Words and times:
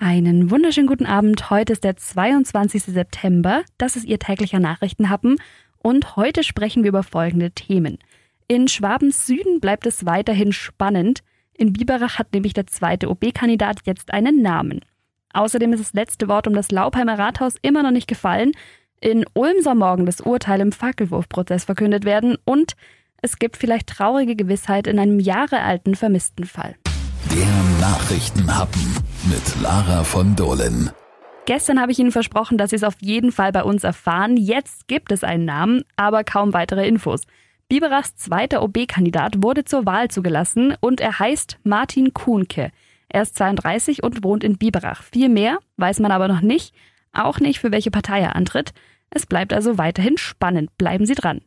Einen 0.00 0.52
wunderschönen 0.52 0.86
guten 0.86 1.06
Abend. 1.06 1.50
Heute 1.50 1.72
ist 1.72 1.82
der 1.82 1.96
22. 1.96 2.84
September. 2.84 3.64
Das 3.78 3.96
ist 3.96 4.04
Ihr 4.04 4.20
täglicher 4.20 4.60
Nachrichtenhappen. 4.60 5.38
Und 5.78 6.14
heute 6.14 6.44
sprechen 6.44 6.84
wir 6.84 6.90
über 6.90 7.02
folgende 7.02 7.50
Themen. 7.50 7.98
In 8.46 8.68
Schwabens 8.68 9.26
Süden 9.26 9.58
bleibt 9.58 9.86
es 9.86 10.06
weiterhin 10.06 10.52
spannend. 10.52 11.24
In 11.52 11.72
Biberach 11.72 12.16
hat 12.16 12.32
nämlich 12.32 12.52
der 12.52 12.68
zweite 12.68 13.10
OB-Kandidat 13.10 13.80
jetzt 13.86 14.12
einen 14.12 14.40
Namen. 14.40 14.84
Außerdem 15.32 15.72
ist 15.72 15.80
das 15.80 15.94
letzte 15.94 16.28
Wort 16.28 16.46
um 16.46 16.54
das 16.54 16.70
Laubheimer 16.70 17.18
Rathaus 17.18 17.56
immer 17.62 17.82
noch 17.82 17.90
nicht 17.90 18.06
gefallen. 18.06 18.52
In 19.00 19.24
Ulm 19.34 19.62
soll 19.62 19.74
morgen 19.74 20.06
das 20.06 20.20
Urteil 20.20 20.60
im 20.60 20.70
Fackelwurfprozess 20.70 21.64
verkündet 21.64 22.04
werden 22.04 22.38
und 22.44 22.74
es 23.20 23.40
gibt 23.40 23.56
vielleicht 23.56 23.88
traurige 23.88 24.36
Gewissheit 24.36 24.86
in 24.86 25.00
einem 25.00 25.18
jahrealten 25.18 25.96
vermissten 25.96 26.44
Fall. 26.44 26.76
Der 27.32 27.80
Nachrichtenhappen 27.80 28.96
mit 29.28 29.62
Lara 29.62 30.02
von 30.02 30.34
Dohlen. 30.34 30.90
Gestern 31.46 31.80
habe 31.80 31.92
ich 31.92 31.98
Ihnen 31.98 32.10
versprochen, 32.10 32.58
dass 32.58 32.70
Sie 32.70 32.76
es 32.76 32.84
auf 32.84 32.94
jeden 33.00 33.32
Fall 33.32 33.52
bei 33.52 33.62
uns 33.62 33.84
erfahren. 33.84 34.36
Jetzt 34.36 34.88
gibt 34.88 35.12
es 35.12 35.24
einen 35.24 35.44
Namen, 35.44 35.82
aber 35.96 36.24
kaum 36.24 36.52
weitere 36.52 36.86
Infos. 36.86 37.22
Biberachs 37.68 38.16
zweiter 38.16 38.62
OB-Kandidat 38.62 39.42
wurde 39.42 39.64
zur 39.64 39.84
Wahl 39.84 40.08
zugelassen 40.08 40.74
und 40.80 41.00
er 41.00 41.18
heißt 41.18 41.58
Martin 41.64 42.14
Kuhnke. 42.14 42.70
Er 43.08 43.22
ist 43.22 43.36
32 43.36 44.02
und 44.02 44.24
wohnt 44.24 44.44
in 44.44 44.56
Biberach. 44.56 45.02
Viel 45.02 45.28
mehr 45.28 45.58
weiß 45.76 46.00
man 46.00 46.12
aber 46.12 46.28
noch 46.28 46.40
nicht, 46.40 46.74
auch 47.12 47.40
nicht 47.40 47.60
für 47.60 47.72
welche 47.72 47.90
Partei 47.90 48.20
er 48.20 48.36
antritt. 48.36 48.72
Es 49.10 49.26
bleibt 49.26 49.52
also 49.52 49.78
weiterhin 49.78 50.18
spannend. 50.18 50.76
Bleiben 50.78 51.06
Sie 51.06 51.14
dran. 51.14 51.40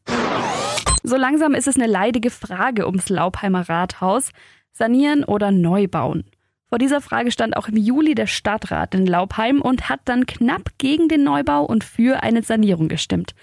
So 1.04 1.18
langsam 1.18 1.56
ist 1.56 1.68
es 1.68 1.76
eine 1.76 1.88
leidige 1.88 2.30
Frage 2.30 2.86
ums 2.86 3.10
Laubheimer 3.10 3.68
Rathaus. 3.68 4.32
Sanieren 4.72 5.24
oder 5.24 5.52
neu 5.52 5.88
bauen? 5.88 6.24
Vor 6.70 6.78
dieser 6.78 7.02
Frage 7.02 7.32
stand 7.32 7.58
auch 7.58 7.68
im 7.68 7.76
Juli 7.76 8.16
der 8.16 8.28
Stadtrat 8.28 8.96
in 8.96 9.06
Laubheim 9.06 9.62
und 9.62 9.90
hat 9.90 10.00
dann 10.06 10.26
knapp 10.26 10.70
gegen 10.78 11.10
den 11.10 11.24
Neubau 11.24 11.66
und 11.66 11.84
für 11.84 12.24
eine 12.24 12.44
Sanierung 12.44 12.88
gestimmt. 12.88 13.34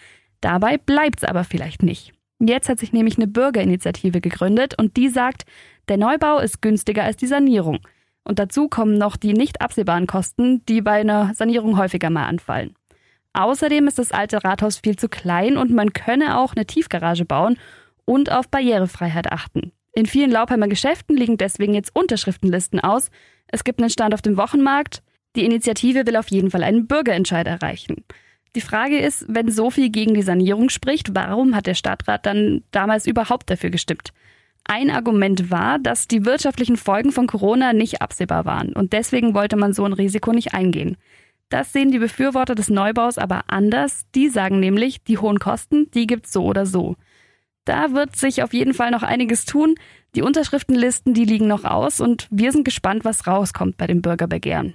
Dabei 0.40 0.78
bleibt's 0.78 1.24
aber 1.24 1.44
vielleicht 1.44 1.82
nicht. 1.82 2.12
Jetzt 2.40 2.68
hat 2.68 2.78
sich 2.78 2.92
nämlich 2.92 3.16
eine 3.16 3.26
Bürgerinitiative 3.26 4.20
gegründet 4.20 4.74
und 4.78 4.96
die 4.96 5.08
sagt, 5.08 5.44
der 5.88 5.98
Neubau 5.98 6.38
ist 6.38 6.62
günstiger 6.62 7.04
als 7.04 7.16
die 7.16 7.26
Sanierung. 7.26 7.80
Und 8.24 8.38
dazu 8.38 8.68
kommen 8.68 8.96
noch 8.96 9.16
die 9.16 9.32
nicht 9.32 9.60
absehbaren 9.60 10.06
Kosten, 10.06 10.64
die 10.66 10.80
bei 10.80 11.00
einer 11.00 11.34
Sanierung 11.34 11.76
häufiger 11.76 12.10
mal 12.10 12.26
anfallen. 12.26 12.74
Außerdem 13.32 13.88
ist 13.88 13.98
das 13.98 14.12
alte 14.12 14.42
Rathaus 14.42 14.78
viel 14.78 14.96
zu 14.96 15.08
klein 15.08 15.56
und 15.56 15.70
man 15.70 15.92
könne 15.92 16.38
auch 16.38 16.54
eine 16.54 16.66
Tiefgarage 16.66 17.24
bauen 17.24 17.58
und 18.04 18.32
auf 18.32 18.48
Barrierefreiheit 18.48 19.30
achten. 19.30 19.72
In 19.98 20.06
vielen 20.06 20.30
Laubheimer 20.30 20.68
Geschäften 20.68 21.16
liegen 21.16 21.38
deswegen 21.38 21.74
jetzt 21.74 21.90
Unterschriftenlisten 21.92 22.78
aus. 22.78 23.10
Es 23.48 23.64
gibt 23.64 23.80
einen 23.80 23.90
Stand 23.90 24.14
auf 24.14 24.22
dem 24.22 24.36
Wochenmarkt. 24.36 25.02
Die 25.34 25.44
Initiative 25.44 26.06
will 26.06 26.14
auf 26.14 26.30
jeden 26.30 26.52
Fall 26.52 26.62
einen 26.62 26.86
Bürgerentscheid 26.86 27.48
erreichen. 27.48 28.04
Die 28.54 28.60
Frage 28.60 29.00
ist, 29.00 29.24
wenn 29.26 29.50
so 29.50 29.72
viel 29.72 29.90
gegen 29.90 30.14
die 30.14 30.22
Sanierung 30.22 30.68
spricht, 30.68 31.16
warum 31.16 31.56
hat 31.56 31.66
der 31.66 31.74
Stadtrat 31.74 32.26
dann 32.26 32.62
damals 32.70 33.08
überhaupt 33.08 33.50
dafür 33.50 33.70
gestimmt? 33.70 34.12
Ein 34.62 34.92
Argument 34.92 35.50
war, 35.50 35.80
dass 35.80 36.06
die 36.06 36.24
wirtschaftlichen 36.24 36.76
Folgen 36.76 37.10
von 37.10 37.26
Corona 37.26 37.72
nicht 37.72 38.00
absehbar 38.00 38.44
waren 38.44 38.74
und 38.74 38.92
deswegen 38.92 39.34
wollte 39.34 39.56
man 39.56 39.72
so 39.72 39.84
ein 39.84 39.94
Risiko 39.94 40.30
nicht 40.30 40.54
eingehen. 40.54 40.96
Das 41.48 41.72
sehen 41.72 41.90
die 41.90 41.98
Befürworter 41.98 42.54
des 42.54 42.70
Neubaus 42.70 43.18
aber 43.18 43.46
anders. 43.48 44.06
Die 44.14 44.28
sagen 44.28 44.60
nämlich, 44.60 45.02
die 45.02 45.18
hohen 45.18 45.40
Kosten, 45.40 45.90
die 45.90 46.06
gibt's 46.06 46.32
so 46.32 46.44
oder 46.44 46.66
so. 46.66 46.94
Da 47.68 47.92
wird 47.92 48.16
sich 48.16 48.42
auf 48.42 48.54
jeden 48.54 48.72
Fall 48.72 48.90
noch 48.90 49.02
einiges 49.02 49.44
tun. 49.44 49.74
Die 50.14 50.22
Unterschriftenlisten, 50.22 51.12
die 51.12 51.26
liegen 51.26 51.46
noch 51.48 51.64
aus 51.64 52.00
und 52.00 52.26
wir 52.30 52.50
sind 52.50 52.64
gespannt, 52.64 53.04
was 53.04 53.26
rauskommt 53.26 53.76
bei 53.76 53.86
dem 53.86 54.00
Bürgerbegehren. 54.00 54.72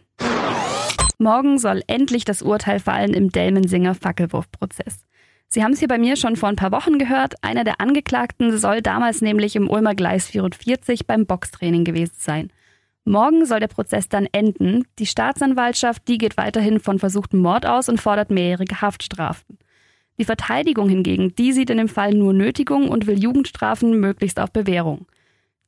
Morgen 1.18 1.58
soll 1.58 1.82
endlich 1.88 2.24
das 2.24 2.44
Urteil 2.44 2.80
fallen 2.80 3.16
im 3.16 3.32
Delmensinger 3.32 3.96
Fackelwurfprozess. 3.96 5.08
Sie 5.48 5.64
haben 5.64 5.72
es 5.72 5.80
hier 5.80 5.88
bei 5.88 5.98
mir 5.98 6.16
schon 6.18 6.36
vor 6.36 6.50
ein 6.50 6.56
paar 6.56 6.72
Wochen 6.72 7.00
gehört. 7.00 7.34
Einer 7.42 7.64
der 7.64 7.82
Angeklagten 7.82 8.56
soll 8.60 8.84
damals 8.84 9.22
nämlich 9.22 9.56
im 9.56 9.72
Ulmer 9.72 9.96
Gleis 9.96 10.28
44 10.28 11.08
beim 11.08 11.26
Boxtraining 11.26 11.86
gewesen 11.86 12.18
sein. 12.20 12.52
Morgen 13.06 13.48
soll 13.48 13.60
der 13.60 13.70
Prozess 13.70 14.08
dann 14.08 14.28
enden. 14.32 14.84
Die 15.00 15.08
Staatsanwaltschaft, 15.08 16.08
die 16.08 16.20
geht 16.20 16.38
weiterhin 16.38 16.80
von 16.80 17.00
versuchtem 17.00 17.40
Mord 17.40 17.66
aus 17.66 17.90
und 17.90 18.00
fordert 18.00 18.30
mehrjährige 18.30 18.82
Haftstrafen. 18.82 19.58
Die 20.20 20.26
Verteidigung 20.26 20.90
hingegen, 20.90 21.34
die 21.36 21.54
sieht 21.54 21.70
in 21.70 21.78
dem 21.78 21.90
Fall 21.90 22.14
nur 22.14 22.34
Nötigung 22.34 22.90
und 22.90 23.08
will 23.08 23.22
Jugendstrafen 23.22 24.00
möglichst 24.00 24.40
auf 24.40 24.52
Bewährung. 24.52 25.08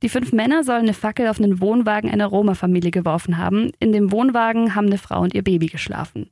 Die 0.01 0.09
fünf 0.09 0.33
Männer 0.33 0.63
sollen 0.63 0.83
eine 0.83 0.93
Fackel 0.93 1.27
auf 1.27 1.39
einen 1.39 1.61
Wohnwagen 1.61 2.11
einer 2.11 2.27
Roma-Familie 2.27 2.91
geworfen 2.91 3.37
haben. 3.37 3.71
In 3.79 3.91
dem 3.91 4.11
Wohnwagen 4.11 4.75
haben 4.75 4.87
eine 4.87 4.97
Frau 4.97 5.21
und 5.21 5.33
ihr 5.33 5.43
Baby 5.43 5.67
geschlafen. 5.67 6.29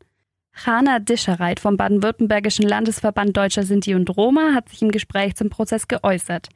Hanna 0.53 0.99
Dischereit 0.99 1.59
vom 1.59 1.77
baden-württembergischen 1.77 2.67
Landesverband 2.67 3.35
Deutscher 3.35 3.63
Sinti 3.63 3.95
und 3.95 4.15
Roma 4.15 4.53
hat 4.53 4.69
sich 4.69 4.83
im 4.83 4.91
Gespräch 4.91 5.35
zum 5.35 5.49
Prozess 5.49 5.87
geäußert. 5.87 6.49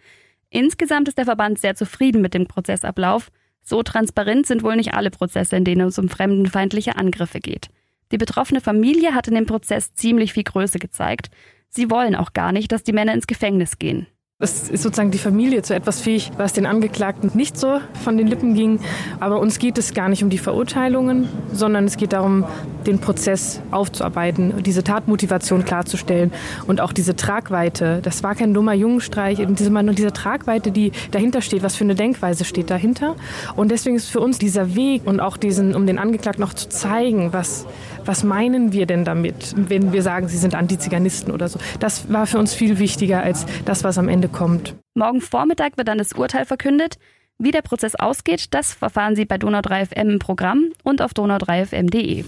Insgesamt 0.50 1.08
ist 1.08 1.18
der 1.18 1.26
Verband 1.26 1.60
sehr 1.60 1.76
zufrieden 1.76 2.22
mit 2.22 2.34
dem 2.34 2.46
Prozessablauf. 2.46 3.32
So 3.64 3.82
transparent 3.84 4.46
sind 4.46 4.64
wohl 4.64 4.76
nicht 4.76 4.94
alle 4.94 5.10
Prozesse, 5.10 5.56
in 5.56 5.66
denen 5.66 5.88
es 5.88 5.98
um 5.98 6.10
fremdenfeindliche 6.10 6.96
Angriffe 6.96 7.40
geht. 7.40 7.70
Die 8.12 8.18
betroffene 8.18 8.62
Familie 8.62 9.14
hat 9.14 9.28
in 9.28 9.36
dem 9.36 9.46
Prozess 9.46 9.94
ziemlich 9.94 10.34
viel 10.34 10.44
Größe 10.44 10.80
gezeigt. 10.80 11.30
Sie 11.70 11.92
wollen 11.92 12.16
auch 12.16 12.34
gar 12.34 12.52
nicht, 12.52 12.72
dass 12.72 12.84
die 12.84 12.94
Männer 12.94 13.14
ins 13.14 13.28
Gefängnis 13.28 13.78
gehen. 13.78 14.08
Es 14.40 14.70
ist 14.70 14.84
sozusagen 14.84 15.10
die 15.10 15.18
Familie 15.18 15.64
zu 15.64 15.74
etwas 15.74 16.00
fähig, 16.00 16.30
was 16.38 16.54
den 16.54 16.68
Angeklagten 16.68 17.32
nicht 17.34 17.58
so 17.58 17.80
von 18.04 18.18
den 18.18 18.28
Lippen 18.28 18.54
ging. 18.54 18.80
Aber 19.20 19.40
uns 19.40 19.58
geht 19.58 19.80
es 19.80 19.96
gar 19.96 20.10
nicht 20.10 20.22
um 20.22 20.30
die 20.30 20.38
Verurteilungen, 20.38 21.28
sondern 21.52 21.86
es 21.86 21.98
geht 21.98 22.14
darum, 22.14 22.46
den 22.86 23.00
Prozess 23.00 23.62
aufzuarbeiten, 23.72 24.62
diese 24.62 24.84
Tatmotivation 24.84 25.66
klarzustellen 25.66 26.32
und 26.68 26.82
auch 26.82 26.94
diese 26.94 27.16
Tragweite. 27.16 28.00
Das 28.04 28.22
war 28.22 28.36
kein 28.36 28.54
dummer 28.54 28.76
Jungenstreich, 28.76 29.44
diese, 29.50 29.72
diese 29.96 30.14
Tragweite, 30.14 30.70
die 30.70 30.92
dahinter 31.10 31.42
steht, 31.42 31.64
was 31.64 31.76
für 31.76 31.86
eine 31.86 31.96
Denkweise 31.96 32.46
steht 32.46 32.70
dahinter. 32.70 33.16
Und 33.56 33.72
deswegen 33.72 33.96
ist 33.96 34.08
für 34.08 34.20
uns 34.20 34.38
dieser 34.38 34.76
Weg 34.76 35.08
und 35.08 35.20
auch 35.20 35.38
diesen, 35.38 35.74
um 35.74 35.88
den 35.88 35.98
Angeklagten 35.98 36.44
auch 36.44 36.54
zu 36.54 36.70
zeigen, 36.70 37.34
was, 37.34 37.66
was 38.08 38.24
meinen 38.24 38.72
wir 38.72 38.86
denn 38.86 39.06
damit, 39.06 39.54
wenn 39.56 39.92
wir 39.92 40.02
sagen, 40.02 40.28
sie 40.28 40.38
sind 40.38 40.56
Antiziganisten 40.56 41.32
oder 41.32 41.48
so. 41.48 41.60
Das 41.80 42.12
war 42.12 42.26
für 42.28 42.40
uns 42.40 42.54
viel 42.54 42.80
wichtiger 42.80 43.22
als 43.22 43.46
das, 43.66 43.84
was 43.84 43.98
am 43.98 44.10
Ende 44.10 44.30
kommt. 44.30 44.76
Morgen 44.96 45.22
Vormittag 45.22 45.78
wird 45.78 45.88
dann 45.88 45.98
das 45.98 46.14
Urteil 46.14 46.46
verkündet. 46.46 46.98
Wie 47.40 47.52
der 47.52 47.62
Prozess 47.62 47.94
ausgeht, 47.94 48.54
das 48.56 48.74
verfahren 48.74 49.16
Sie 49.16 49.26
bei 49.26 49.38
Donau 49.38 49.62
3 49.62 49.86
FM 49.88 50.10
im 50.10 50.20
Programm 50.20 50.72
und 50.84 51.04
auf 51.04 51.12
donau3fm.de. 51.12 52.24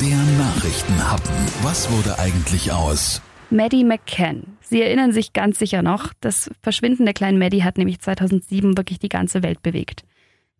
Der 0.00 0.16
Nachrichtenhappen. 0.38 1.34
Was 1.62 1.90
wurde 1.92 2.18
eigentlich 2.18 2.72
aus? 2.72 3.20
Maddie 3.50 3.84
McCann. 3.84 4.56
Sie 4.62 4.80
erinnern 4.80 5.12
sich 5.12 5.34
ganz 5.34 5.58
sicher 5.58 5.82
noch, 5.82 6.12
das 6.20 6.50
Verschwinden 6.62 7.04
der 7.04 7.14
kleinen 7.14 7.38
Maddie 7.38 7.64
hat 7.64 7.76
nämlich 7.76 8.00
2007 8.00 8.78
wirklich 8.78 8.98
die 8.98 9.10
ganze 9.10 9.42
Welt 9.42 9.62
bewegt. 9.62 10.04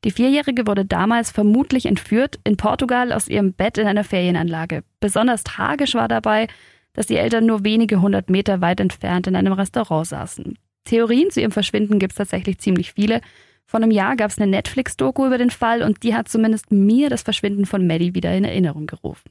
Die 0.04 0.10
Vierjährige 0.10 0.66
wurde 0.66 0.84
damals 0.84 1.30
vermutlich 1.30 1.86
entführt 1.86 2.38
in 2.44 2.58
Portugal 2.58 3.10
aus 3.10 3.26
ihrem 3.26 3.54
Bett 3.54 3.78
in 3.78 3.86
einer 3.86 4.04
Ferienanlage. 4.04 4.84
Besonders 5.00 5.44
tragisch 5.44 5.94
war 5.94 6.08
dabei, 6.08 6.46
dass 6.92 7.06
die 7.06 7.16
Eltern 7.16 7.46
nur 7.46 7.64
wenige 7.64 8.02
hundert 8.02 8.28
Meter 8.28 8.60
weit 8.60 8.80
entfernt 8.80 9.26
in 9.26 9.34
einem 9.34 9.54
Restaurant 9.54 10.06
saßen. 10.06 10.58
Theorien 10.84 11.30
zu 11.30 11.40
ihrem 11.40 11.50
Verschwinden 11.50 11.98
gibt 11.98 12.12
es 12.12 12.18
tatsächlich 12.18 12.58
ziemlich 12.58 12.92
viele. 12.92 13.22
Vor 13.64 13.80
einem 13.80 13.90
Jahr 13.90 14.14
gab 14.16 14.30
es 14.30 14.38
eine 14.38 14.50
Netflix-Doku 14.50 15.26
über 15.26 15.38
den 15.38 15.48
Fall 15.48 15.82
und 15.82 16.02
die 16.02 16.14
hat 16.14 16.28
zumindest 16.28 16.70
mir 16.70 17.08
das 17.08 17.22
Verschwinden 17.22 17.64
von 17.64 17.86
Maddie 17.86 18.14
wieder 18.14 18.36
in 18.36 18.44
Erinnerung 18.44 18.86
gerufen. 18.86 19.30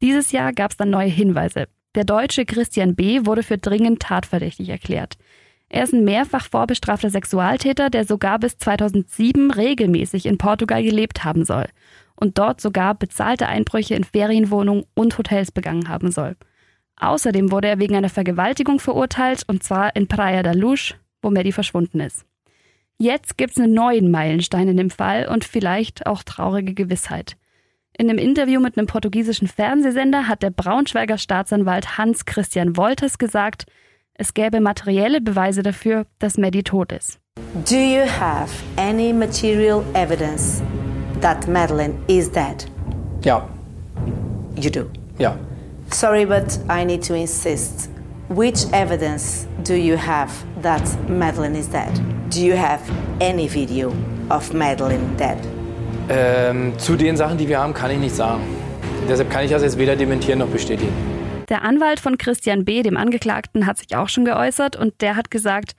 Dieses 0.00 0.32
Jahr 0.32 0.54
gab 0.54 0.70
es 0.70 0.78
dann 0.78 0.88
neue 0.88 1.08
Hinweise. 1.08 1.66
Der 1.94 2.04
Deutsche 2.04 2.46
Christian 2.46 2.96
B. 2.96 3.26
wurde 3.26 3.42
für 3.42 3.58
dringend 3.58 4.00
tatverdächtig 4.00 4.70
erklärt. 4.70 5.18
Er 5.74 5.82
ist 5.82 5.92
ein 5.92 6.04
mehrfach 6.04 6.46
vorbestrafter 6.48 7.10
Sexualtäter, 7.10 7.90
der 7.90 8.04
sogar 8.04 8.38
bis 8.38 8.56
2007 8.58 9.50
regelmäßig 9.50 10.24
in 10.26 10.38
Portugal 10.38 10.84
gelebt 10.84 11.24
haben 11.24 11.44
soll 11.44 11.66
und 12.14 12.38
dort 12.38 12.60
sogar 12.60 12.94
bezahlte 12.94 13.48
Einbrüche 13.48 13.96
in 13.96 14.04
Ferienwohnungen 14.04 14.84
und 14.94 15.18
Hotels 15.18 15.50
begangen 15.50 15.88
haben 15.88 16.12
soll. 16.12 16.36
Außerdem 17.00 17.50
wurde 17.50 17.66
er 17.66 17.80
wegen 17.80 17.96
einer 17.96 18.08
Vergewaltigung 18.08 18.78
verurteilt, 18.78 19.42
und 19.48 19.64
zwar 19.64 19.96
in 19.96 20.06
Praia 20.06 20.44
da 20.44 20.52
Luz, 20.52 20.94
wo 21.22 21.30
Maddie 21.30 21.50
verschwunden 21.50 21.98
ist. 21.98 22.24
Jetzt 22.96 23.36
gibt's 23.36 23.58
einen 23.58 23.74
neuen 23.74 24.12
Meilenstein 24.12 24.68
in 24.68 24.76
dem 24.76 24.90
Fall 24.90 25.26
und 25.26 25.42
vielleicht 25.42 26.06
auch 26.06 26.22
traurige 26.22 26.74
Gewissheit. 26.74 27.36
In 27.98 28.08
einem 28.08 28.20
Interview 28.20 28.60
mit 28.60 28.78
einem 28.78 28.86
portugiesischen 28.86 29.48
Fernsehsender 29.48 30.28
hat 30.28 30.44
der 30.44 30.50
Braunschweiger 30.50 31.18
Staatsanwalt 31.18 31.98
Hans 31.98 32.26
Christian 32.26 32.76
Wolters 32.76 33.18
gesagt, 33.18 33.66
es 34.16 34.34
gäbe 34.34 34.60
materielle 34.60 35.20
Beweise 35.20 35.62
dafür, 35.62 36.06
dass 36.18 36.38
Maddie 36.38 36.62
tot 36.62 36.92
ist. 36.92 37.18
Do 37.68 37.76
you 37.76 38.02
have 38.02 38.50
any 38.76 39.12
material 39.12 39.84
evidence 39.94 40.62
that 41.20 41.46
Madeline 41.48 41.94
is 42.06 42.30
dead? 42.30 42.66
Ja. 43.22 43.48
You 44.56 44.70
do. 44.70 44.86
Ja. 45.18 45.36
Sorry, 45.90 46.24
but 46.24 46.58
I 46.70 46.84
need 46.84 47.06
to 47.06 47.14
insist. 47.14 47.90
Which 48.28 48.66
evidence 48.72 49.46
do 49.64 49.74
you 49.74 49.96
have 49.96 50.32
that 50.62 50.82
Madeline 51.08 51.58
is 51.58 51.68
dead? 51.68 51.90
Do 52.30 52.40
you 52.40 52.56
have 52.56 52.80
any 53.20 53.48
video 53.48 53.92
of 54.30 54.52
Madeline 54.52 55.16
dead? 55.18 55.38
Ähm, 56.08 56.72
zu 56.78 56.96
den 56.96 57.16
Sachen, 57.16 57.38
die 57.38 57.48
wir 57.48 57.58
haben, 57.58 57.74
kann 57.74 57.90
ich 57.90 57.98
nicht 57.98 58.14
sagen. 58.14 58.42
Deshalb 59.08 59.30
kann 59.30 59.44
ich 59.44 59.50
das 59.50 59.62
jetzt 59.62 59.78
weder 59.78 59.96
dementieren 59.96 60.38
noch 60.38 60.48
bestätigen. 60.48 61.13
Der 61.48 61.62
Anwalt 61.62 62.00
von 62.00 62.18
Christian 62.18 62.64
B., 62.64 62.82
dem 62.82 62.96
Angeklagten, 62.96 63.66
hat 63.66 63.78
sich 63.78 63.96
auch 63.96 64.08
schon 64.08 64.24
geäußert 64.24 64.76
und 64.76 65.00
der 65.00 65.16
hat 65.16 65.30
gesagt, 65.30 65.74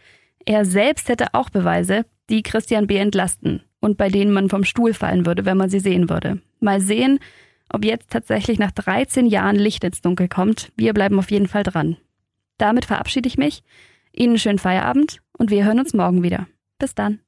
er 0.46 0.66
selbst 0.66 1.10
hätte 1.10 1.34
auch 1.34 1.50
Beweise, 1.50 2.06
die 2.30 2.44
Christian 2.44 2.88
B. 2.88 2.98
entlasten 2.98 3.64
und 3.80 3.98
bei 3.98 4.10
denen 4.10 4.32
man 4.32 4.50
vom 4.50 4.64
Stuhl 4.64 4.94
fallen 4.94 5.26
würde, 5.26 5.46
wenn 5.46 5.58
man 5.58 5.70
sie 5.70 5.80
sehen 5.80 6.10
würde. 6.10 6.42
Mal 6.60 6.82
sehen, 6.82 7.20
ob 7.70 7.84
jetzt 7.84 8.12
tatsächlich 8.12 8.60
nach 8.60 8.72
13 8.72 9.26
Jahren 9.26 9.56
Licht 9.56 9.84
ins 9.84 10.02
Dunkel 10.02 10.28
kommt. 10.28 10.72
Wir 10.76 10.94
bleiben 10.94 11.20
auf 11.20 11.32
jeden 11.32 11.48
Fall 11.48 11.64
dran. 11.64 11.98
Damit 12.58 12.86
verabschiede 12.86 13.28
ich 13.28 13.38
mich. 13.38 13.64
Ihnen 14.12 14.38
schönen 14.38 14.60
Feierabend 14.60 15.20
und 15.38 15.52
wir 15.52 15.66
hören 15.66 15.80
uns 15.80 15.94
morgen 15.94 16.24
wieder. 16.24 16.48
Bis 16.80 16.96
dann. 16.96 17.20